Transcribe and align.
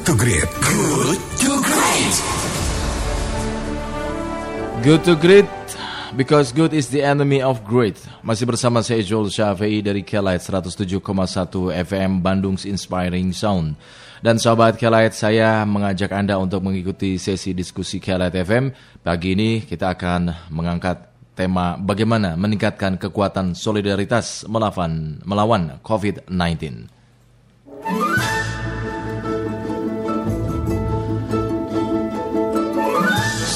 Good 0.00 0.16
to 0.16 0.16
Great. 0.16 0.48
Good 0.64 1.20
to 1.44 1.52
Great. 1.60 2.14
Good 4.80 5.02
to 5.04 5.12
great 5.12 5.50
because 6.16 6.56
good 6.56 6.72
is 6.72 6.88
the 6.88 7.04
enemy 7.04 7.44
of 7.44 7.60
great. 7.68 8.00
Masih 8.24 8.48
bersama 8.48 8.80
saya 8.80 9.04
Joel 9.04 9.28
Syafi'i 9.28 9.84
dari 9.84 10.00
Kelight 10.00 10.40
107,1 10.40 11.04
FM 11.84 12.24
Bandung's 12.24 12.64
Inspiring 12.64 13.36
Sound. 13.36 13.76
Dan 14.24 14.40
sahabat 14.40 14.80
Kelight, 14.80 15.12
saya 15.12 15.68
mengajak 15.68 16.16
Anda 16.16 16.40
untuk 16.40 16.64
mengikuti 16.64 17.20
sesi 17.20 17.52
diskusi 17.52 18.00
Kelight 18.00 18.32
FM. 18.32 18.72
Pagi 19.04 19.36
ini 19.36 19.68
kita 19.68 20.00
akan 20.00 20.48
mengangkat 20.48 21.12
tema 21.36 21.76
bagaimana 21.76 22.40
meningkatkan 22.40 22.96
kekuatan 22.96 23.52
solidaritas 23.52 24.48
melawan, 24.48 25.20
melawan 25.28 25.76
COVID-19. 25.84 26.88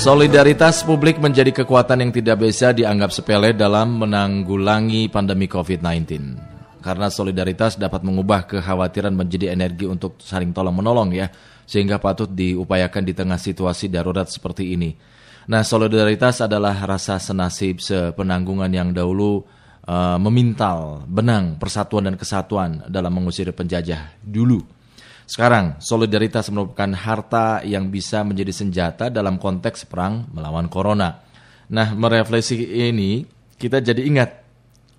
Solidaritas 0.05 0.85
publik 0.85 1.17
menjadi 1.17 1.65
kekuatan 1.65 2.05
yang 2.05 2.13
tidak 2.13 2.45
bisa 2.45 2.77
dianggap 2.77 3.09
sepele 3.09 3.57
dalam 3.57 4.05
menanggulangi 4.05 5.09
pandemi 5.09 5.49
COVID-19. 5.49 6.05
Karena 6.85 7.09
solidaritas 7.09 7.81
dapat 7.81 8.05
mengubah 8.05 8.45
kekhawatiran 8.45 9.17
menjadi 9.17 9.57
energi 9.57 9.89
untuk 9.89 10.21
saling 10.21 10.53
tolong-menolong 10.53 11.09
ya, 11.17 11.33
sehingga 11.65 11.97
patut 12.05 12.29
diupayakan 12.29 13.01
di 13.01 13.17
tengah 13.17 13.41
situasi 13.41 13.89
darurat 13.89 14.29
seperti 14.29 14.77
ini. 14.77 14.93
Nah, 15.49 15.65
solidaritas 15.65 16.45
adalah 16.45 16.85
rasa 16.85 17.17
senasib 17.17 17.81
sepenanggungan 17.81 18.69
yang 18.77 18.93
dahulu 18.93 19.41
uh, 19.89 20.21
memintal 20.21 21.09
benang 21.09 21.57
persatuan 21.57 22.13
dan 22.13 22.21
kesatuan 22.21 22.93
dalam 22.93 23.09
mengusir 23.09 23.49
penjajah 23.57 24.21
dulu. 24.21 24.74
Sekarang, 25.25 25.81
solidaritas 25.81 26.53
merupakan 26.53 26.93
harta 26.93 27.65
yang 27.65 27.89
bisa 27.89 28.21
menjadi 28.21 28.53
senjata 28.53 29.09
dalam 29.09 29.41
konteks 29.41 29.89
perang 29.89 30.29
melawan 30.29 30.69
corona. 30.69 31.25
Nah, 31.73 31.97
merefleksi 31.97 32.61
ini, 32.61 33.25
kita 33.57 33.81
jadi 33.81 34.05
ingat 34.05 34.45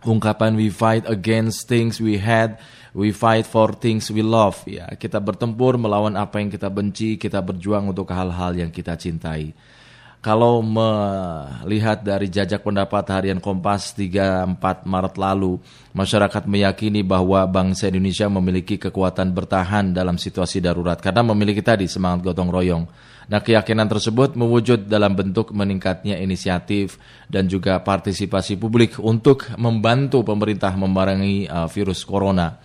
ungkapan 0.01 0.57
we 0.57 0.73
fight 0.73 1.05
against 1.05 1.69
things 1.69 2.01
we 2.01 2.17
had, 2.17 2.57
we 2.97 3.13
fight 3.13 3.45
for 3.45 3.73
things 3.77 4.09
we 4.09 4.25
love. 4.25 4.65
Ya, 4.65 4.89
kita 4.97 5.21
bertempur 5.21 5.77
melawan 5.77 6.17
apa 6.17 6.41
yang 6.41 6.49
kita 6.49 6.73
benci, 6.73 7.21
kita 7.21 7.41
berjuang 7.45 7.93
untuk 7.93 8.09
hal-hal 8.09 8.57
yang 8.57 8.73
kita 8.73 8.97
cintai. 8.97 9.53
Kalau 10.25 10.65
melihat 10.65 12.01
dari 12.01 12.33
jajak 12.33 12.65
pendapat 12.65 13.05
harian 13.13 13.37
Kompas 13.37 13.93
3-4 13.93 14.57
Maret 14.81 15.21
lalu, 15.21 15.61
masyarakat 15.93 16.49
meyakini 16.49 17.05
bahwa 17.05 17.45
bangsa 17.45 17.93
Indonesia 17.93 18.25
memiliki 18.25 18.81
kekuatan 18.81 19.29
bertahan 19.37 19.93
dalam 19.93 20.17
situasi 20.17 20.65
darurat 20.65 20.97
karena 20.97 21.21
memiliki 21.21 21.61
tadi 21.61 21.85
semangat 21.85 22.25
gotong 22.25 22.49
royong. 22.49 22.89
Nah 23.29 23.37
keyakinan 23.37 23.85
tersebut 23.85 24.33
mewujud 24.33 24.89
dalam 24.89 25.13
bentuk 25.13 25.53
meningkatnya 25.53 26.17
inisiatif 26.17 26.97
dan 27.29 27.45
juga 27.45 27.77
partisipasi 27.85 28.57
publik 28.57 28.97
untuk 28.97 29.45
membantu 29.61 30.25
pemerintah 30.25 30.73
memerangi 30.73 31.45
uh, 31.45 31.69
virus 31.69 32.01
corona. 32.01 32.57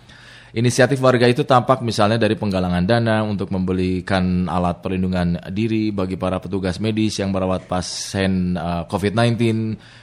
Inisiatif 0.51 0.99
warga 0.99 1.31
itu 1.31 1.47
tampak 1.47 1.79
misalnya 1.79 2.27
dari 2.27 2.35
penggalangan 2.35 2.83
dana 2.83 3.23
untuk 3.23 3.55
membelikan 3.55 4.51
alat 4.51 4.83
perlindungan 4.83 5.39
diri 5.47 5.95
bagi 5.95 6.19
para 6.19 6.43
petugas 6.43 6.75
medis 6.83 7.23
yang 7.23 7.31
merawat 7.31 7.71
pasien 7.71 8.59
uh, 8.59 8.83
COVID-19, 8.91 9.39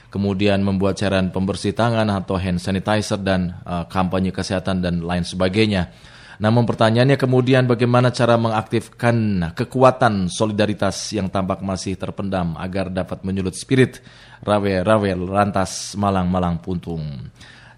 kemudian 0.09 0.65
membuat 0.65 0.97
cairan 0.97 1.29
pembersih 1.29 1.77
tangan 1.77 2.09
atau 2.09 2.33
hand 2.41 2.57
sanitizer 2.57 3.21
dan 3.21 3.61
uh, 3.61 3.85
kampanye 3.85 4.33
kesehatan 4.33 4.81
dan 4.81 5.05
lain 5.05 5.21
sebagainya. 5.21 5.93
Namun 6.41 6.65
pertanyaannya 6.65 7.21
kemudian 7.21 7.69
bagaimana 7.69 8.09
cara 8.09 8.33
mengaktifkan 8.41 9.51
kekuatan 9.53 10.33
solidaritas 10.33 10.97
yang 11.13 11.29
tampak 11.29 11.61
masih 11.61 11.93
terpendam 11.93 12.57
agar 12.57 12.89
dapat 12.89 13.21
menyulut 13.21 13.53
spirit 13.53 14.01
rawe-rawe 14.41 15.13
rantas 15.29 15.93
malang-malang 15.93 16.57
puntung. 16.57 17.05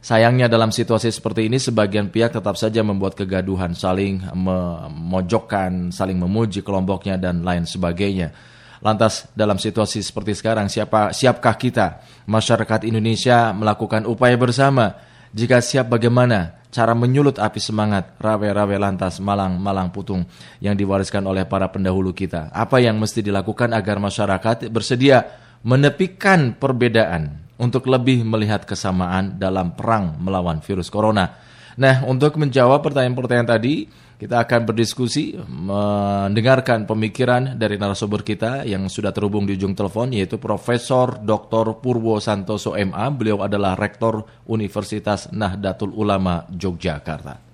Sayangnya 0.02 0.50
dalam 0.50 0.74
situasi 0.74 1.14
seperti 1.14 1.46
ini 1.46 1.62
sebagian 1.62 2.10
pihak 2.10 2.34
tetap 2.34 2.58
saja 2.58 2.82
membuat 2.82 3.14
kegaduhan, 3.14 3.78
saling 3.78 4.26
memojokkan, 4.34 5.94
saling 5.94 6.18
memuji 6.18 6.66
kelompoknya 6.66 7.22
dan 7.22 7.46
lain 7.46 7.70
sebagainya. 7.70 8.34
Lantas 8.82 9.30
dalam 9.38 9.62
situasi 9.62 10.02
seperti 10.02 10.34
sekarang 10.34 10.66
siapa 10.66 11.14
siapkah 11.14 11.54
kita 11.54 12.02
masyarakat 12.26 12.90
Indonesia 12.90 13.54
melakukan 13.54 14.10
upaya 14.10 14.34
bersama? 14.42 14.98
Jika 15.38 15.62
siap 15.62 15.94
bagaimana 15.94 16.66
cara 16.74 16.98
menyulut 16.98 17.38
api 17.38 17.62
semangat 17.62 18.18
rawe-rawe 18.18 18.82
lantas 18.82 19.22
malang-malang 19.22 19.94
putung 19.94 20.26
yang 20.66 20.74
diwariskan 20.74 21.22
oleh 21.30 21.46
para 21.46 21.70
pendahulu 21.70 22.10
kita? 22.10 22.50
Apa 22.50 22.82
yang 22.82 22.98
mesti 22.98 23.22
dilakukan 23.22 23.70
agar 23.70 24.02
masyarakat 24.02 24.66
bersedia 24.74 25.30
menepikan 25.62 26.58
perbedaan 26.58 27.51
untuk 27.62 27.86
lebih 27.86 28.26
melihat 28.26 28.66
kesamaan 28.66 29.38
dalam 29.38 29.78
perang 29.78 30.18
melawan 30.18 30.66
virus 30.66 30.90
corona. 30.90 31.30
Nah, 31.78 32.04
untuk 32.10 32.36
menjawab 32.36 32.82
pertanyaan-pertanyaan 32.82 33.48
tadi, 33.48 33.86
kita 34.18 34.44
akan 34.44 34.70
berdiskusi 34.70 35.34
mendengarkan 35.50 36.86
pemikiran 36.86 37.58
dari 37.58 37.78
narasumber 37.78 38.22
kita 38.22 38.66
yang 38.66 38.86
sudah 38.86 39.10
terhubung 39.10 39.50
di 39.50 39.58
ujung 39.58 39.74
telepon 39.74 40.14
yaitu 40.14 40.38
Profesor 40.38 41.18
Dr. 41.22 41.80
Purwo 41.82 42.22
Santoso 42.22 42.78
MA. 42.78 43.06
Beliau 43.14 43.42
adalah 43.42 43.78
Rektor 43.78 44.46
Universitas 44.46 45.30
Nahdlatul 45.34 45.94
Ulama 45.96 46.46
Yogyakarta. 46.54 47.54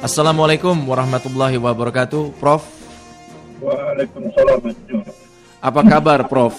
Assalamualaikum 0.00 0.76
warahmatullahi 0.88 1.60
wabarakatuh, 1.60 2.36
Prof. 2.40 2.79
Waalaikumsalam. 3.60 4.60
Apa 5.60 5.80
kabar, 5.84 6.24
Prof? 6.24 6.56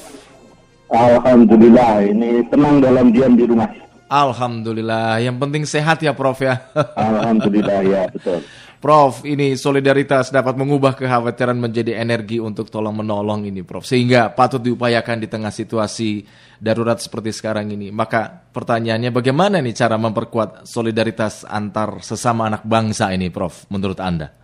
Alhamdulillah, 0.92 2.06
ini 2.06 2.46
tenang 2.52 2.78
dalam 2.84 3.10
diam 3.10 3.34
di 3.34 3.50
rumah. 3.50 3.72
Alhamdulillah, 4.12 5.24
yang 5.24 5.40
penting 5.40 5.64
sehat 5.64 6.04
ya, 6.04 6.12
Prof 6.12 6.38
ya. 6.44 6.68
Alhamdulillah 7.00 7.80
ya, 7.82 8.04
betul. 8.12 8.44
Prof, 8.82 9.22
ini 9.30 9.54
solidaritas 9.56 10.34
dapat 10.34 10.58
mengubah 10.58 10.98
kekhawatiran 10.98 11.54
menjadi 11.54 12.02
energi 12.02 12.42
untuk 12.42 12.68
tolong 12.68 12.98
menolong 12.98 13.46
ini, 13.46 13.62
Prof. 13.62 13.86
Sehingga 13.88 14.34
patut 14.34 14.60
diupayakan 14.60 15.22
di 15.22 15.30
tengah 15.30 15.54
situasi 15.54 16.26
darurat 16.60 16.98
seperti 16.98 17.30
sekarang 17.30 17.72
ini. 17.72 17.94
Maka 17.94 18.52
pertanyaannya 18.52 19.14
bagaimana 19.14 19.62
nih 19.62 19.78
cara 19.78 19.96
memperkuat 20.02 20.66
solidaritas 20.66 21.46
antar 21.46 22.02
sesama 22.04 22.50
anak 22.50 22.66
bangsa 22.66 23.14
ini, 23.14 23.30
Prof, 23.32 23.70
menurut 23.70 24.02
Anda? 24.02 24.41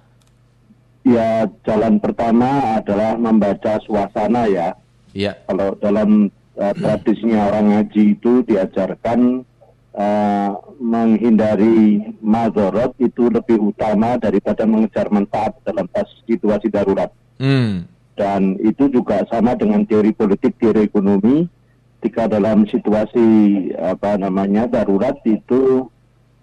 Ya, 1.07 1.47
jalan 1.63 2.03
pertama 2.03 2.83
adalah 2.83 3.15
membaca 3.15 3.79
suasana 3.87 4.43
ya. 4.51 4.75
Iya. 5.15 5.39
Kalau 5.47 5.79
dalam 5.79 6.27
uh, 6.59 6.73
tradisinya 6.75 7.47
orang 7.47 7.65
ngaji 7.71 8.19
itu 8.19 8.43
diajarkan 8.43 9.47
uh, 9.95 10.51
menghindari 10.83 12.11
mazorot 12.19 12.91
itu 12.99 13.31
lebih 13.31 13.71
utama 13.71 14.19
daripada 14.19 14.67
mengejar 14.67 15.07
manfaat 15.07 15.55
dalam 15.63 15.87
situasi 16.27 16.67
darurat. 16.67 17.07
Hmm. 17.39 17.87
Dan 18.19 18.59
itu 18.59 18.91
juga 18.91 19.23
sama 19.31 19.55
dengan 19.55 19.87
teori 19.87 20.11
politik, 20.11 20.59
teori 20.59 20.91
ekonomi. 20.91 21.47
Jika 22.03 22.27
dalam 22.27 22.67
situasi 22.67 23.25
apa 23.79 24.19
namanya 24.19 24.67
darurat 24.69 25.17
itu 25.23 25.87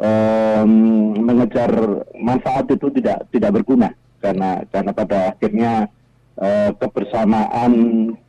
um, 0.01 0.73
mengejar 1.21 1.71
manfaat 2.17 2.65
itu 2.73 2.91
tidak 2.97 3.29
tidak 3.31 3.61
berguna 3.61 3.93
karena 4.25 4.65
karena 4.73 4.91
pada 4.97 5.19
akhirnya 5.37 5.73
uh, 6.41 6.71
kebersamaan 6.81 7.73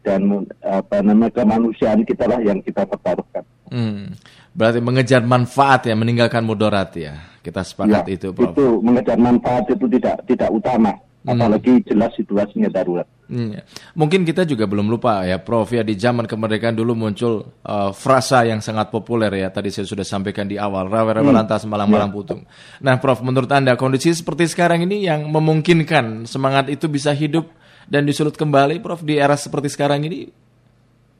dan 0.03 0.43
apa 0.59 0.99
namanya 0.99 1.31
kemanusiaan 1.31 2.03
kita 2.03 2.27
lah 2.27 2.43
yang 2.43 2.59
kita 2.59 2.83
pertaruhkan. 2.83 3.47
Hmm. 3.71 4.11
Berarti 4.55 4.79
mengejar 4.79 5.23
manfaat 5.23 5.87
ya, 5.87 5.95
meninggalkan 5.95 6.43
mudarat 6.43 6.91
ya. 6.95 7.15
Kita 7.43 7.61
sepakat 7.61 8.07
ya, 8.07 8.15
itu, 8.15 8.27
Prof. 8.33 8.51
Itu 8.51 8.79
mengejar 8.81 9.19
manfaat 9.19 9.67
itu 9.69 9.85
tidak 9.87 10.23
tidak 10.27 10.49
utama. 10.51 10.91
Apalagi 11.25 11.81
jelas 11.85 12.13
situasinya 12.13 12.69
darurat. 12.69 13.07
Hmm. 13.25 13.57
Mungkin 13.97 14.21
kita 14.21 14.45
juga 14.45 14.69
belum 14.69 14.85
lupa 14.85 15.25
ya, 15.25 15.41
Prof. 15.41 15.73
Ya 15.73 15.81
di 15.81 15.97
zaman 15.97 16.29
kemerdekaan 16.29 16.77
dulu 16.77 16.93
muncul 16.93 17.49
uh, 17.65 17.89
frasa 17.89 18.45
yang 18.45 18.61
sangat 18.61 18.93
populer 18.93 19.33
ya. 19.33 19.49
Tadi 19.49 19.73
saya 19.73 19.89
sudah 19.89 20.05
sampaikan 20.05 20.45
di 20.45 20.61
awal, 20.61 20.85
rawe-rawe 20.85 21.25
hmm. 21.25 21.37
lantas 21.41 21.65
malang-malang 21.65 22.13
ya. 22.13 22.15
putung. 22.15 22.41
Nah, 22.85 23.01
Prof. 23.01 23.25
Menurut 23.25 23.49
anda 23.49 23.73
kondisi 23.73 24.13
seperti 24.13 24.45
sekarang 24.45 24.85
ini 24.85 25.09
yang 25.09 25.25
memungkinkan 25.33 26.29
semangat 26.29 26.69
itu 26.69 26.85
bisa 26.85 27.11
hidup 27.17 27.49
dan 27.89 28.05
disulut 28.05 28.37
kembali, 28.37 28.77
Prof. 28.77 29.01
Di 29.01 29.17
era 29.17 29.33
seperti 29.33 29.73
sekarang 29.73 30.05
ini, 30.05 30.29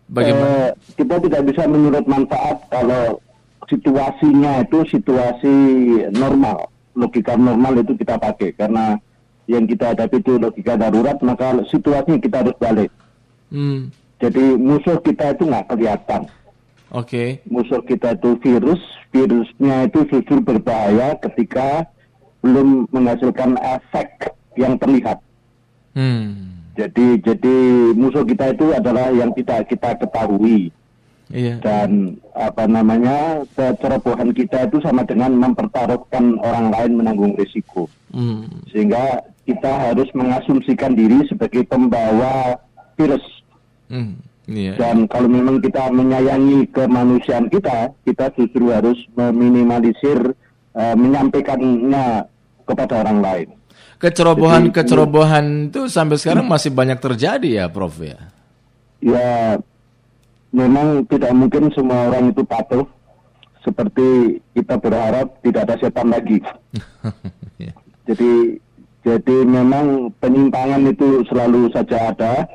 bagaimana? 0.06 0.78
Eh, 0.78 0.94
kita 0.94 1.18
tidak 1.18 1.42
bisa 1.50 1.66
menurut 1.66 2.06
manfaat 2.06 2.62
kalau 2.70 3.18
situasinya 3.66 4.62
itu 4.62 4.86
situasi 4.94 5.56
normal, 6.14 6.70
logika 6.94 7.34
normal 7.34 7.82
itu 7.82 7.98
kita 7.98 8.22
pakai 8.22 8.54
karena 8.54 8.94
yang 9.46 9.70
kita 9.70 9.94
hadapi 9.94 10.22
itu 10.22 10.42
logika 10.42 10.74
darurat, 10.78 11.18
maka 11.22 11.62
situasinya 11.70 12.18
kita 12.18 12.42
harus 12.42 12.56
balik. 12.58 12.92
Hmm. 13.54 13.94
Jadi 14.18 14.58
musuh 14.58 14.98
kita 15.02 15.38
itu 15.38 15.44
nggak 15.46 15.68
kelihatan. 15.70 16.22
Oke. 16.96 17.44
Musuh 17.46 17.82
kita 17.86 18.16
itu 18.16 18.40
virus, 18.42 18.82
virusnya 19.12 19.86
itu 19.90 20.00
justru 20.10 20.40
berbahaya 20.42 21.20
ketika 21.20 21.86
belum 22.42 22.90
menghasilkan 22.90 23.58
efek 23.60 24.34
yang 24.56 24.78
terlihat. 24.80 25.20
Hmm. 25.94 26.56
Jadi 26.76 27.24
jadi 27.24 27.58
musuh 27.96 28.28
kita 28.28 28.52
itu 28.52 28.76
adalah 28.76 29.08
yang 29.16 29.32
tidak 29.32 29.72
kita 29.72 29.96
ketahui 29.96 30.75
Iya. 31.26 31.58
dan 31.58 32.14
apa 32.34 32.66
namanya 32.66 33.42
kecerobohan 33.52 34.30
kita 34.30 34.70
itu 34.70 34.78
sama 34.80 35.02
dengan 35.02 35.34
mempertaruhkan 35.34 36.38
orang 36.38 36.70
lain 36.70 36.92
menanggung 36.96 37.34
risiko 37.34 37.90
Hmm. 38.14 38.46
sehingga 38.70 39.20
kita 39.44 39.68
harus 39.90 40.06
mengasumsikan 40.14 40.94
diri 40.94 41.26
sebagai 41.26 41.66
pembawa 41.66 42.62
virus 42.94 43.26
Hmm. 43.90 44.22
Iya. 44.46 44.78
dan 44.78 45.10
kalau 45.10 45.26
memang 45.26 45.58
kita 45.58 45.90
menyayangi 45.90 46.70
kemanusiaan 46.70 47.50
kita 47.50 47.90
kita 48.02 48.30
justru 48.34 48.70
harus 48.70 48.98
meminimalisir 49.14 50.38
eh, 50.72 50.96
menyampaikannya 50.96 52.30
kepada 52.64 53.02
orang 53.02 53.20
lain 53.20 53.50
Kecerobohan 53.96 54.70
Jadi- 54.70 54.76
kecerobohan 54.76 55.46
itu 55.72 55.88
sampai 55.88 56.20
sekarang 56.20 56.46
masih 56.46 56.70
banyak 56.70 57.00
terjadi 57.00 57.64
ya, 57.64 57.66
Prof 57.72 57.96
ya. 57.98 58.20
ya 59.00 59.56
memang 60.56 61.04
tidak 61.12 61.36
mungkin 61.36 61.68
semua 61.76 62.08
orang 62.08 62.32
itu 62.32 62.42
patuh 62.48 62.88
seperti 63.68 64.40
kita 64.56 64.80
berharap 64.80 65.36
tidak 65.44 65.68
ada 65.68 65.76
setan 65.84 66.08
lagi 66.16 66.40
Iya. 67.60 67.74
Jadi 68.08 68.62
jadi 69.06 69.38
memang 69.46 70.10
penyimpangan 70.18 70.82
itu 70.90 71.22
selalu 71.30 71.70
saja 71.70 72.10
ada 72.10 72.50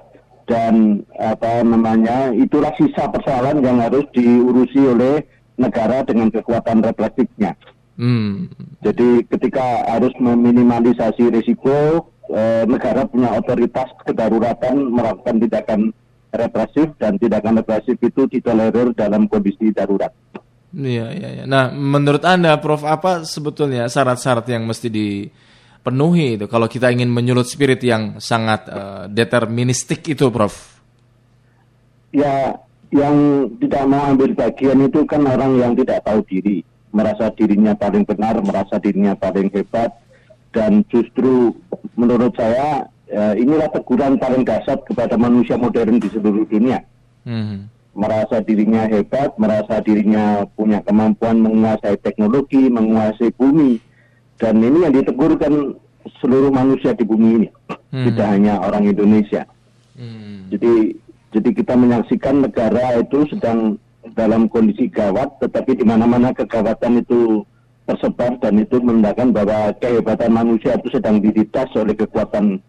dan 0.50 1.06
apa 1.14 1.62
namanya 1.62 2.34
itulah 2.34 2.74
sisa 2.74 3.06
persoalan 3.06 3.62
yang 3.62 3.78
harus 3.78 4.02
diurusi 4.10 4.82
oleh 4.82 5.22
negara 5.54 6.02
dengan 6.02 6.26
kekuatan 6.34 6.82
represifnya. 6.82 7.54
Hmm. 7.94 8.50
Jadi 8.82 9.30
ketika 9.30 9.86
harus 9.94 10.10
meminimalisasi 10.18 11.30
risiko 11.30 12.10
eh, 12.34 12.66
negara 12.66 13.06
punya 13.06 13.30
otoritas 13.38 13.86
kedaruratan 14.02 14.90
melakukan 14.90 15.38
tindakan 15.38 15.80
represif 16.30 16.94
dan 16.96 17.18
tindakan 17.18 17.62
represif 17.62 17.98
itu 17.98 18.26
ditolerir 18.30 18.94
dalam 18.94 19.26
kondisi 19.26 19.74
darurat. 19.74 20.10
Iya, 20.70 21.06
iya, 21.10 21.28
iya. 21.42 21.44
Nah, 21.50 21.74
menurut 21.74 22.22
Anda, 22.22 22.54
Prof, 22.62 22.86
apa 22.86 23.26
sebetulnya 23.26 23.90
syarat-syarat 23.90 24.46
yang 24.46 24.70
mesti 24.70 24.86
dipenuhi 24.86 26.38
itu 26.38 26.46
kalau 26.46 26.70
kita 26.70 26.94
ingin 26.94 27.10
menyulut 27.10 27.50
spirit 27.50 27.82
yang 27.82 28.22
sangat 28.22 28.70
eh, 28.70 29.04
deterministik 29.10 30.06
itu, 30.06 30.30
Prof? 30.30 30.78
Ya, 32.14 32.54
yang 32.94 33.46
tidak 33.58 33.84
mau 33.90 34.14
ambil 34.14 34.34
bagian 34.34 34.78
itu 34.86 35.02
kan 35.10 35.26
orang 35.26 35.58
yang 35.58 35.72
tidak 35.74 36.06
tahu 36.06 36.22
diri, 36.26 36.62
merasa 36.94 37.34
dirinya 37.34 37.74
paling 37.74 38.06
benar, 38.06 38.38
merasa 38.38 38.78
dirinya 38.78 39.18
paling 39.18 39.50
hebat, 39.50 39.90
dan 40.54 40.86
justru 40.86 41.54
menurut 41.94 42.34
saya 42.34 42.86
eh, 43.10 43.34
inilah 43.42 43.68
teguran 43.74 44.16
paling 44.16 44.46
dasar 44.46 44.78
kepada 44.86 45.18
manusia 45.18 45.58
modern 45.58 45.98
di 45.98 46.08
seluruh 46.08 46.46
dunia. 46.46 46.80
Hmm. 47.26 47.66
Merasa 47.90 48.38
dirinya 48.40 48.86
hebat, 48.86 49.34
merasa 49.34 49.82
dirinya 49.82 50.46
punya 50.54 50.78
kemampuan 50.86 51.42
menguasai 51.42 51.98
teknologi, 51.98 52.70
menguasai 52.70 53.34
bumi, 53.34 53.82
dan 54.38 54.62
ini 54.62 54.86
yang 54.86 54.94
ditegurkan 54.94 55.74
seluruh 56.22 56.54
manusia 56.54 56.94
di 56.94 57.02
bumi 57.04 57.44
ini, 57.44 57.48
tidak 58.08 58.28
hanya 58.30 58.62
orang 58.62 58.86
Indonesia. 58.86 59.42
Hmm. 59.98 60.46
Jadi 60.48 60.96
jadi 61.34 61.50
kita 61.50 61.74
menyaksikan 61.74 62.46
negara 62.46 63.02
itu 63.02 63.26
sedang 63.30 63.76
dalam 64.14 64.46
kondisi 64.48 64.86
gawat, 64.88 65.42
tetapi 65.42 65.82
di 65.82 65.84
mana-mana 65.84 66.32
kegawatan 66.32 67.02
itu 67.02 67.44
tersebar 67.90 68.38
dan 68.38 68.62
itu 68.62 68.78
menandakan 68.78 69.34
bahwa 69.34 69.74
kehebatan 69.82 70.30
manusia 70.30 70.78
itu 70.78 70.94
sedang 70.94 71.18
diditas 71.18 71.66
oleh 71.74 71.94
kekuatan 71.98 72.62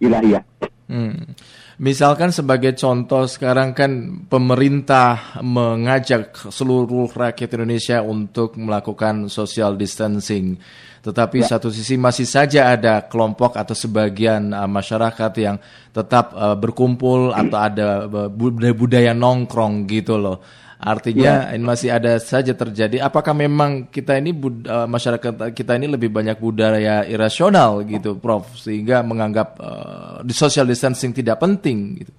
ilahiyah. 0.00 0.44
Hmm. 0.86 1.34
Misalkan 1.76 2.32
sebagai 2.32 2.72
contoh 2.72 3.28
sekarang 3.28 3.76
kan 3.76 4.24
pemerintah 4.32 5.36
mengajak 5.44 6.32
seluruh 6.48 7.10
rakyat 7.12 7.52
Indonesia 7.52 8.00
untuk 8.00 8.56
melakukan 8.56 9.28
social 9.28 9.76
distancing. 9.76 10.56
Tetapi 11.04 11.44
satu 11.44 11.68
sisi 11.68 12.00
masih 12.00 12.24
saja 12.24 12.72
ada 12.72 13.04
kelompok 13.04 13.60
atau 13.60 13.76
sebagian 13.76 14.56
uh, 14.56 14.64
masyarakat 14.64 15.32
yang 15.36 15.60
tetap 15.92 16.32
uh, 16.32 16.56
berkumpul 16.56 17.36
atau 17.36 17.58
ada 17.60 18.08
uh, 18.08 18.32
budaya-budaya 18.32 19.12
nongkrong 19.12 19.84
gitu 19.84 20.16
loh. 20.16 20.40
Artinya 20.76 21.56
ini 21.56 21.64
masih 21.64 21.88
ada 21.88 22.20
saja 22.20 22.52
terjadi. 22.52 23.00
Apakah 23.00 23.32
memang 23.32 23.88
kita 23.88 24.20
ini 24.20 24.36
bud- 24.36 24.68
uh, 24.68 24.84
masyarakat 24.84 25.56
kita 25.56 25.72
ini 25.80 25.88
lebih 25.88 26.12
banyak 26.12 26.36
budaya 26.36 27.00
irasional 27.08 27.80
gitu, 27.88 28.20
Prof, 28.20 28.60
sehingga 28.60 29.00
menganggap 29.00 29.56
uh, 29.56 30.20
social 30.28 30.68
distancing 30.68 31.16
tidak 31.16 31.40
penting 31.40 32.04
gitu. 32.04 32.12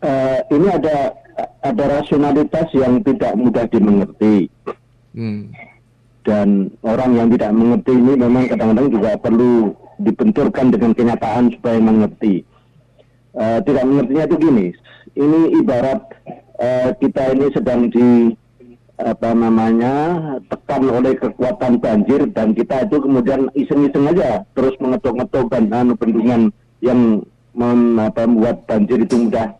Eh, 0.00 0.38
ini 0.56 0.72
ada 0.72 1.12
ada 1.60 1.84
rasionalitas 2.00 2.72
yang 2.72 3.04
tidak 3.04 3.36
mudah 3.36 3.68
dimengerti 3.68 4.48
Hmm. 5.12 5.50
dan 6.24 6.70
orang 6.86 7.18
yang 7.18 7.28
tidak 7.34 7.50
mengerti 7.50 7.92
ini 7.98 8.12
memang 8.14 8.46
kadang-kadang 8.46 8.88
juga 8.94 9.10
perlu 9.18 9.74
dibenturkan 10.00 10.70
dengan 10.72 10.94
kenyataan 10.96 11.52
supaya 11.52 11.76
mengerti. 11.82 12.46
Eh, 13.36 13.58
tidak 13.66 13.84
mengertinya 13.84 14.24
itu 14.24 14.36
gini, 14.40 14.66
ini 15.18 15.40
ibarat 15.60 16.00
eh, 16.60 16.88
kita 17.00 17.34
ini 17.34 17.46
sedang 17.56 17.88
di 17.88 18.36
apa 19.00 19.32
namanya 19.32 19.94
tekan 20.52 20.84
oleh 20.84 21.16
kekuatan 21.16 21.80
banjir 21.80 22.20
dan 22.36 22.52
kita 22.52 22.84
itu 22.84 23.00
kemudian 23.00 23.48
iseng-iseng 23.56 24.12
aja 24.12 24.44
terus 24.52 24.76
mengetuk-ngetuk 24.76 25.48
dan 25.48 25.72
anu 25.72 25.96
bendungan 25.96 26.52
yang 26.84 27.24
mem, 27.56 27.96
apa, 27.96 28.28
membuat 28.28 28.68
banjir 28.68 29.00
itu 29.00 29.16
mudah 29.28 29.56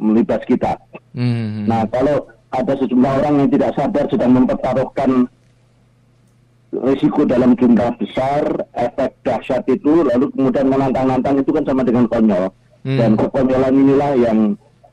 melibas 0.00 0.42
kita. 0.48 0.74
Hmm. 1.14 1.68
Nah, 1.68 1.86
kalau 1.92 2.26
ada 2.50 2.72
sejumlah 2.74 3.12
orang 3.22 3.34
yang 3.44 3.50
tidak 3.52 3.70
sadar 3.78 4.04
sedang 4.10 4.32
mempertaruhkan 4.34 5.30
risiko 6.72 7.22
dalam 7.28 7.54
jumlah 7.54 7.94
besar, 8.00 8.42
efek 8.74 9.14
dahsyat 9.22 9.64
itu, 9.68 10.08
lalu 10.08 10.32
kemudian 10.32 10.66
menantang-nantang 10.66 11.38
itu 11.38 11.52
kan 11.52 11.64
sama 11.68 11.84
dengan 11.84 12.08
konyol. 12.08 12.50
Hmm. 12.82 12.98
Dan 12.98 13.10
kekonyolan 13.14 13.74
inilah 13.78 14.12
yang 14.18 14.38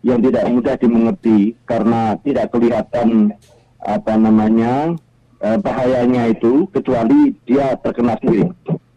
yang 0.04 0.20
tidak 0.24 0.44
mudah 0.48 0.76
dimengerti 0.80 1.56
karena 1.68 2.16
tidak 2.24 2.52
kelihatan 2.56 3.36
apa 3.84 4.14
namanya 4.16 4.96
eh, 5.44 5.58
bahayanya 5.60 6.32
itu 6.32 6.68
kecuali 6.72 7.36
dia 7.44 7.76
terkena 7.80 8.16
sendiri. 8.20 8.48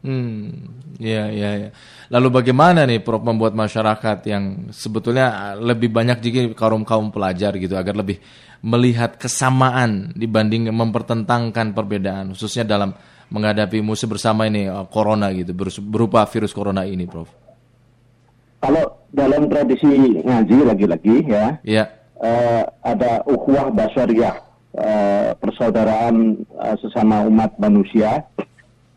Hmm, 0.02 0.50
ya, 0.98 1.30
ya, 1.30 1.50
ya. 1.66 1.70
Lalu 2.10 2.42
bagaimana 2.42 2.84
nih 2.84 3.00
Prof 3.00 3.22
membuat 3.22 3.54
masyarakat 3.54 4.18
yang 4.28 4.68
sebetulnya 4.74 5.56
lebih 5.56 5.88
banyak 5.88 6.18
juga 6.20 6.40
kaum 6.54 6.82
kaum 6.84 7.08
pelajar 7.08 7.54
gitu 7.56 7.78
agar 7.78 7.96
lebih 7.96 8.18
melihat 8.62 9.18
kesamaan 9.18 10.14
dibanding 10.14 10.70
mempertentangkan 10.70 11.74
perbedaan 11.74 12.30
khususnya 12.36 12.62
dalam 12.62 12.94
menghadapi 13.32 13.80
musuh 13.80 14.06
bersama 14.06 14.46
ini 14.46 14.68
eh, 14.68 14.86
corona 14.92 15.32
gitu 15.34 15.56
berupa 15.82 16.22
virus 16.28 16.52
corona 16.54 16.86
ini, 16.86 17.08
Prof. 17.08 17.30
Kalau 18.62 19.01
dalam 19.12 19.46
tradisi 19.46 20.20
ngaji 20.24 20.58
lagi-lagi 20.64 21.16
ya, 21.28 21.60
Ya. 21.62 21.84
eh, 22.18 22.62
ada 22.80 23.20
ukhuwah 23.28 23.68
basyariah, 23.70 24.40
eh, 24.72 25.30
persaudaraan 25.36 26.40
eh, 26.42 26.76
sesama 26.80 27.28
umat 27.28 27.52
manusia 27.60 28.24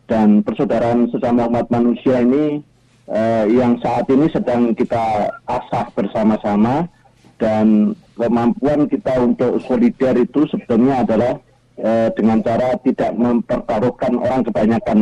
dan 0.08 0.40
persaudaraan 0.40 1.12
sesama 1.12 1.46
umat 1.46 1.68
manusia 1.68 2.24
ini 2.24 2.64
eh, 3.06 3.44
yang 3.52 3.76
saat 3.84 4.08
ini 4.08 4.26
sedang 4.32 4.72
kita 4.72 5.30
asah 5.44 5.86
bersama-sama 5.92 6.88
dan 7.36 7.92
kemampuan 8.16 8.88
kita 8.88 9.20
untuk 9.20 9.60
solidar 9.68 10.16
itu 10.16 10.48
sebetulnya 10.48 11.04
adalah 11.04 11.36
eh, 11.76 12.08
dengan 12.16 12.40
cara 12.40 12.72
tidak 12.80 13.12
mempertaruhkan 13.12 14.16
orang 14.16 14.40
kebanyakan 14.42 14.98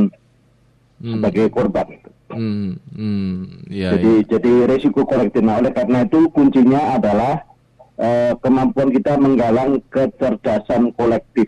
sebagai 0.98 1.46
korban. 1.52 1.86
Hmm, 2.34 2.76
hmm, 2.92 3.70
ya, 3.70 3.94
Jadi 3.94 4.12
ya. 4.20 4.26
jadi 4.36 4.52
resiko 4.66 5.06
kolektif. 5.06 5.40
Nah, 5.40 5.62
oleh 5.62 5.70
karena 5.70 6.02
itu 6.02 6.26
kuncinya 6.34 6.98
adalah 6.98 7.46
eh, 7.94 8.34
kemampuan 8.42 8.90
kita 8.90 9.14
menggalang 9.16 9.78
kecerdasan 9.88 10.90
kolektif 10.98 11.46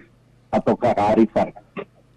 atau 0.55 0.79
kearifan. 0.79 1.51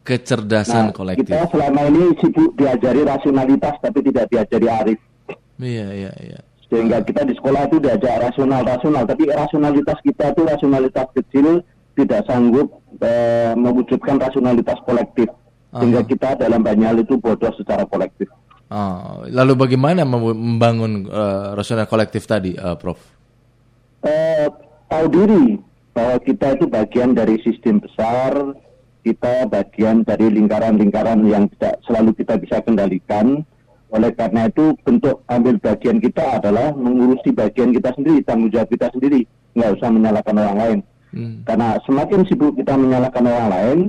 kecerdasan 0.06 0.90
Nah, 0.90 0.96
kolektif. 0.96 1.30
kita 1.30 1.50
selama 1.54 1.86
ini 1.86 2.18
sibuk 2.18 2.58
diajari 2.58 3.06
rasionalitas 3.06 3.78
tapi 3.78 4.00
tidak 4.02 4.26
diajari 4.34 4.68
arif. 4.70 5.00
Iya, 5.60 5.88
iya, 5.94 6.12
iya. 6.18 6.40
Sehingga 6.70 7.02
kita 7.02 7.26
di 7.26 7.34
sekolah 7.38 7.66
itu 7.70 7.78
diajar 7.82 8.22
rasional-rasional, 8.22 9.06
tapi 9.06 9.30
rasionalitas 9.30 9.98
kita 10.06 10.34
itu 10.34 10.42
rasionalitas 10.46 11.08
kecil 11.14 11.62
tidak 11.94 12.26
sanggup 12.26 12.70
eh, 13.02 13.54
mewujudkan 13.54 14.18
rasionalitas 14.18 14.78
kolektif. 14.86 15.30
Sehingga 15.70 16.02
kita 16.02 16.34
dalam 16.42 16.66
banyak 16.66 16.88
hal 16.90 16.98
itu 17.06 17.14
bodoh 17.22 17.54
secara 17.54 17.86
kolektif. 17.86 18.26
Oh, 18.70 19.26
lalu 19.26 19.66
bagaimana 19.66 20.06
mem- 20.06 20.38
membangun 20.38 21.10
eh, 21.10 21.48
rasional 21.58 21.90
kolektif 21.90 22.30
tadi, 22.30 22.54
eh, 22.54 22.78
Prof? 22.78 23.02
eh, 24.06 24.46
tahu 24.86 25.06
diri 25.10 25.58
bahwa 25.90 26.22
kita 26.22 26.54
itu 26.54 26.66
bagian 26.70 27.18
dari 27.18 27.42
sistem 27.42 27.82
besar, 27.82 28.54
kita 29.02 29.50
bagian 29.50 30.06
dari 30.06 30.30
lingkaran-lingkaran 30.30 31.26
yang 31.26 31.50
tidak 31.58 31.82
selalu 31.90 32.14
kita 32.14 32.38
bisa 32.38 32.62
kendalikan. 32.62 33.42
Oleh 33.90 34.14
karena 34.14 34.46
itu 34.46 34.78
bentuk 34.86 35.26
ambil 35.26 35.58
bagian 35.58 35.98
kita 35.98 36.38
adalah 36.38 36.70
mengurusi 36.78 37.34
bagian 37.34 37.74
kita 37.74 37.90
sendiri, 37.98 38.22
tanggung 38.22 38.54
jawab 38.54 38.70
kita 38.70 38.94
sendiri, 38.94 39.26
nggak 39.58 39.82
usah 39.82 39.90
menyalahkan 39.90 40.36
orang 40.38 40.58
lain. 40.62 40.80
Hmm. 41.10 41.42
Karena 41.42 41.74
semakin 41.90 42.22
sibuk 42.30 42.54
kita 42.54 42.78
menyalahkan 42.78 43.26
orang 43.26 43.50
lain, 43.50 43.80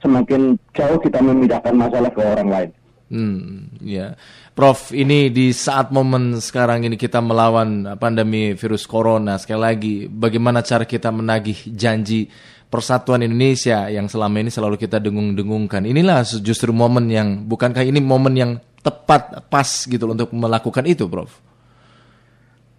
semakin 0.00 0.56
jauh 0.72 0.96
kita 1.04 1.20
memindahkan 1.20 1.76
masalah 1.76 2.08
ke 2.08 2.22
orang 2.24 2.48
lain. 2.48 2.70
Hmm, 3.12 3.68
ya, 3.84 4.16
Prof. 4.56 4.88
Ini 4.88 5.28
di 5.28 5.52
saat 5.52 5.92
momen 5.92 6.40
sekarang 6.40 6.88
ini 6.88 6.96
kita 6.96 7.20
melawan 7.20 7.84
pandemi 8.00 8.56
virus 8.56 8.88
corona. 8.88 9.36
Sekali 9.36 9.60
lagi, 9.60 9.94
bagaimana 10.08 10.64
cara 10.64 10.88
kita 10.88 11.12
menagih 11.12 11.76
janji 11.76 12.32
persatuan 12.72 13.20
Indonesia 13.20 13.92
yang 13.92 14.08
selama 14.08 14.40
ini 14.40 14.48
selalu 14.48 14.80
kita 14.80 14.96
dengung-dengungkan. 14.96 15.84
Inilah 15.84 16.24
justru 16.40 16.72
momen 16.72 17.12
yang 17.12 17.44
bukankah 17.44 17.84
ini 17.84 18.00
momen 18.00 18.32
yang 18.32 18.52
tepat 18.80 19.44
pas 19.52 19.68
gitu 19.84 20.08
untuk 20.08 20.32
melakukan 20.32 20.88
itu, 20.88 21.04
Prof? 21.04 21.36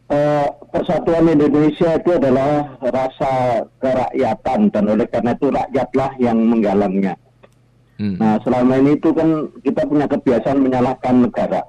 Uh, 0.09 0.49
persatuan 0.73 1.29
Indonesia 1.29 1.93
itu 1.93 2.09
adalah 2.09 2.73
rasa 2.81 3.61
kerakyatan 3.77 4.73
dan 4.73 4.83
oleh 4.89 5.05
karena 5.05 5.37
itu 5.37 5.53
rakyatlah 5.53 6.11
yang 6.17 6.41
menggalangnya. 6.41 7.13
Hmm. 8.03 8.19
Nah 8.19 8.35
selama 8.43 8.83
ini 8.83 8.99
itu 8.99 9.15
kan 9.15 9.47
kita 9.63 9.87
punya 9.87 10.11
kebiasaan 10.11 10.59
menyalahkan 10.59 11.23
negara, 11.23 11.63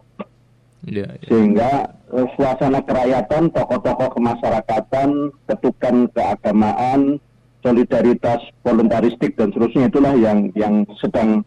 yeah, 0.83 1.07
yeah. 1.07 1.31
sehingga 1.31 1.95
uh, 2.11 2.26
suasana 2.35 2.83
kerakyatan, 2.83 3.55
tokoh-tokoh 3.55 4.19
kemasyarakatan, 4.19 5.31
ketukan 5.47 6.11
keagamaan, 6.11 7.23
solidaritas 7.62 8.43
voluntaristik 8.67 9.38
dan 9.38 9.55
seterusnya 9.55 9.87
itulah 9.95 10.14
yang 10.19 10.50
yang 10.59 10.83
sedang 10.99 11.47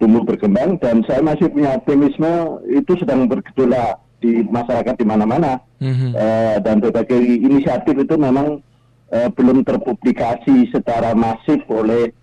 tumbuh 0.00 0.24
berkembang 0.24 0.80
dan 0.80 1.04
saya 1.04 1.20
masih 1.20 1.52
punya 1.52 1.76
optimisme 1.76 2.60
itu 2.72 2.96
sedang 2.96 3.28
bergejolak 3.28 4.00
di 4.24 4.40
masyarakat 4.48 4.96
di 4.96 5.04
mana-mana 5.04 5.60
mm-hmm. 5.76 6.10
uh, 6.16 6.56
dan 6.64 6.80
berbagai 6.80 7.20
inisiatif 7.20 8.00
itu 8.00 8.16
memang 8.16 8.64
uh, 9.12 9.28
belum 9.36 9.60
terpublikasi 9.60 10.72
secara 10.72 11.12
masif 11.12 11.60
oleh 11.68 12.15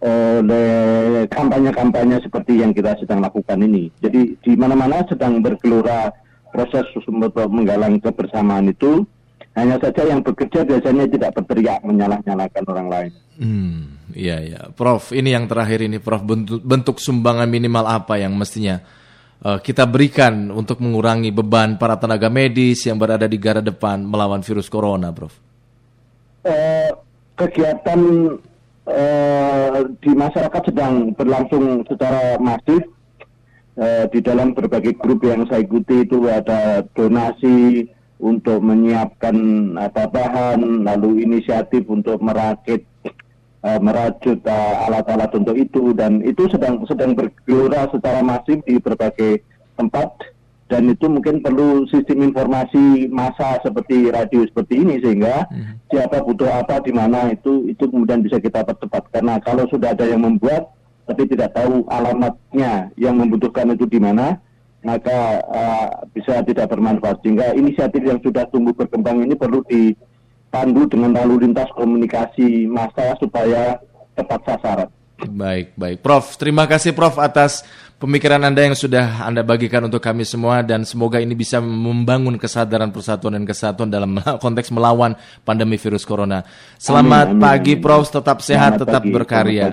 oleh 0.00 1.24
kampanye-kampanye 1.32 2.20
seperti 2.20 2.60
yang 2.60 2.76
kita 2.76 2.96
sedang 3.00 3.24
lakukan 3.24 3.56
ini. 3.64 3.88
Jadi 4.00 4.36
di 4.40 4.52
mana-mana 4.56 5.00
sedang 5.08 5.40
bergelora 5.40 6.12
proses 6.52 6.84
menggalang 7.08 8.00
kebersamaan 8.00 8.72
itu. 8.72 9.04
Hanya 9.56 9.80
saja 9.80 10.04
yang 10.04 10.20
bekerja 10.20 10.68
biasanya 10.68 11.08
tidak 11.08 11.32
berteriak 11.32 11.80
menyalah-nyalahkan 11.80 12.64
orang 12.68 12.88
lain. 12.92 13.12
Hmm, 13.40 13.96
iya 14.12 14.36
ya, 14.44 14.60
Prof. 14.68 15.16
Ini 15.16 15.32
yang 15.32 15.48
terakhir 15.48 15.80
ini, 15.80 15.96
Prof. 15.96 16.20
Bentuk, 16.20 16.60
bentuk 16.60 17.00
sumbangan 17.00 17.48
minimal 17.48 17.88
apa 17.88 18.20
yang 18.20 18.36
mestinya 18.36 18.84
uh, 19.40 19.56
kita 19.56 19.88
berikan 19.88 20.52
untuk 20.52 20.84
mengurangi 20.84 21.32
beban 21.32 21.80
para 21.80 21.96
tenaga 21.96 22.28
medis 22.28 22.84
yang 22.84 23.00
berada 23.00 23.24
di 23.24 23.40
garda 23.40 23.64
depan 23.64 24.04
melawan 24.04 24.44
virus 24.44 24.68
corona, 24.68 25.08
Prof? 25.08 25.32
Uh, 26.44 26.92
kegiatan 27.40 28.00
uh, 28.86 29.90
di 30.00 30.12
masyarakat 30.14 30.62
sedang 30.72 31.12
berlangsung 31.12 31.84
secara 31.86 32.38
masif. 32.38 32.82
Uh, 33.76 34.08
di 34.08 34.24
dalam 34.24 34.56
berbagai 34.56 34.96
grup 34.96 35.20
yang 35.20 35.44
saya 35.52 35.60
ikuti 35.60 36.08
itu 36.08 36.24
ada 36.32 36.80
donasi 36.96 37.84
untuk 38.16 38.64
menyiapkan 38.64 39.36
apa 39.76 40.08
bahan, 40.08 40.80
lalu 40.80 41.28
inisiatif 41.28 41.84
untuk 41.84 42.16
merakit 42.24 42.88
uh, 43.66 43.76
merajut 43.76 44.40
uh, 44.48 44.88
alat-alat 44.88 45.28
untuk 45.36 45.60
itu 45.60 45.92
dan 45.92 46.24
itu 46.24 46.48
sedang 46.48 46.80
sedang 46.88 47.12
bergelora 47.12 47.90
secara 47.92 48.24
masif 48.24 48.64
di 48.64 48.80
berbagai 48.80 49.44
tempat 49.76 50.08
dan 50.66 50.90
itu 50.90 51.06
mungkin 51.06 51.38
perlu 51.38 51.86
sistem 51.86 52.26
informasi 52.26 53.06
massa 53.06 53.62
seperti 53.62 54.10
radio 54.10 54.42
seperti 54.50 54.82
ini 54.82 54.98
sehingga 54.98 55.46
hmm. 55.46 55.86
siapa 55.94 56.26
butuh 56.26 56.50
apa 56.50 56.82
di 56.82 56.90
mana 56.90 57.30
itu 57.30 57.70
itu 57.70 57.86
kemudian 57.86 58.22
bisa 58.26 58.42
kita 58.42 58.66
percepat 58.66 59.06
karena 59.14 59.38
kalau 59.46 59.62
sudah 59.70 59.94
ada 59.94 60.02
yang 60.02 60.26
membuat 60.26 60.74
tapi 61.06 61.22
tidak 61.30 61.54
tahu 61.54 61.86
alamatnya 61.86 62.90
yang 62.98 63.14
membutuhkan 63.14 63.70
itu 63.78 63.86
di 63.86 64.02
mana 64.02 64.42
maka 64.82 65.42
uh, 65.50 65.88
bisa 66.10 66.42
tidak 66.46 66.70
bermanfaat 66.70 67.18
sehingga 67.22 67.54
inisiatif 67.54 68.02
yang 68.02 68.18
sudah 68.22 68.46
tumbuh 68.50 68.74
berkembang 68.74 69.22
ini 69.22 69.34
perlu 69.38 69.62
dipandu 69.66 70.86
dengan 70.90 71.14
lalu 71.14 71.46
lintas 71.46 71.66
komunikasi 71.74 72.70
massa 72.70 73.14
supaya 73.18 73.82
tepat 74.14 74.40
sasaran. 74.46 74.90
Baik, 75.16 75.72
baik. 75.74 76.04
Prof, 76.04 76.38
terima 76.38 76.68
kasih 76.68 76.92
Prof 76.92 77.16
atas 77.18 77.64
pemikiran 77.96 78.40
Anda 78.44 78.68
yang 78.68 78.76
sudah 78.76 79.24
Anda 79.24 79.40
bagikan 79.40 79.84
untuk 79.88 80.04
kami 80.04 80.22
semua 80.28 80.60
dan 80.60 80.84
semoga 80.84 81.20
ini 81.20 81.32
bisa 81.32 81.58
membangun 81.60 82.36
kesadaran 82.36 82.92
persatuan 82.92 83.40
dan 83.40 83.44
kesatuan 83.48 83.88
dalam 83.88 84.20
konteks 84.44 84.68
melawan 84.72 85.16
pandemi 85.42 85.80
virus 85.80 86.04
corona. 86.04 86.44
Selamat 86.76 87.32
amin, 87.32 87.40
amin, 87.40 87.42
pagi 87.42 87.74
amin. 87.76 87.82
Prof, 87.82 88.04
tetap 88.08 88.38
sehat, 88.44 88.76
Selamat 88.76 88.82
tetap 88.86 89.02
pagi, 89.02 89.12
berkarya. 89.12 89.64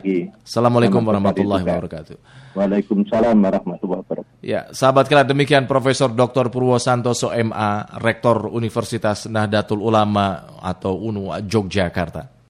Assalamualaikum 0.43 0.99
Selamat 1.03 1.09
warahmatullahi 1.11 1.63
wabarakatuh. 1.67 2.15
Waalaikumsalam 2.53 3.37
warahmatullahi 3.37 4.01
wabarakatuh. 4.05 4.41
Ya, 4.43 4.69
sahabat 4.75 5.07
kalian 5.07 5.27
demikian 5.29 5.63
Profesor 5.65 6.11
Dr. 6.11 6.51
Purwo 6.51 6.75
Santoso 6.77 7.31
MA, 7.31 7.87
Rektor 7.99 8.51
Universitas 8.51 9.25
Nahdlatul 9.27 9.81
Ulama 9.81 10.59
atau 10.61 10.99
UNU 10.99 11.33
Yogyakarta. 11.47 12.33